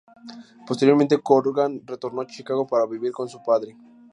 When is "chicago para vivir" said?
2.25-3.11